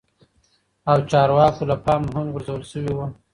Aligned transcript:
او 0.91 0.97
چارواکو 1.09 1.63
له 1.69 1.75
پا 1.83 1.93
مه 2.03 2.09
هم 2.15 2.27
غور 2.31 2.41
ځول 2.47 2.63
شوي 2.71 2.91
وه 2.95 3.07